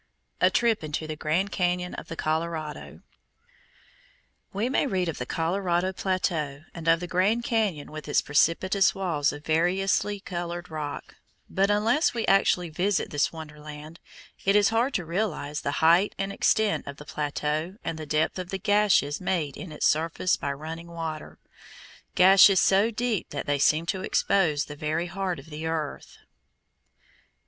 A 0.39 0.49
TRIP 0.49 0.83
INTO 0.83 1.05
THE 1.05 1.15
GRAND 1.15 1.51
CAÑON 1.51 1.93
OF 1.95 2.07
THE 2.07 2.15
COLORADO 2.15 3.01
We 4.51 4.67
may 4.67 4.87
read 4.87 5.07
of 5.07 5.19
the 5.19 5.27
Colorado 5.27 5.93
plateau, 5.93 6.63
and 6.73 6.87
of 6.87 7.01
the 7.01 7.07
Grand 7.07 7.43
Cañon 7.43 7.91
with 7.91 8.07
its 8.07 8.19
precipitous 8.23 8.95
walls 8.95 9.31
of 9.31 9.45
variously 9.45 10.19
colored 10.19 10.71
rock, 10.71 11.17
but 11.47 11.69
unless 11.69 12.15
we 12.15 12.25
actually 12.25 12.71
visit 12.71 13.11
this 13.11 13.31
wonderland, 13.31 13.99
it 14.43 14.55
is 14.55 14.69
hard 14.69 14.95
to 14.95 15.05
realize 15.05 15.61
the 15.61 15.73
height 15.85 16.15
and 16.17 16.33
extent 16.33 16.87
of 16.87 16.97
the 16.97 17.05
plateau 17.05 17.75
and 17.83 17.99
the 17.99 18.07
depth 18.07 18.39
of 18.39 18.49
the 18.49 18.57
gashes 18.57 19.21
made 19.21 19.55
in 19.55 19.71
its 19.71 19.85
surface 19.85 20.35
by 20.35 20.51
running 20.51 20.87
water, 20.87 21.37
gashes 22.15 22.59
so 22.59 22.89
deep 22.89 23.29
that 23.29 23.45
they 23.45 23.59
seem 23.59 23.85
to 23.85 24.01
expose 24.01 24.65
the 24.65 24.75
very 24.75 25.05
heart 25.05 25.37
of 25.37 25.51
the 25.51 25.67
earth. 25.67 26.17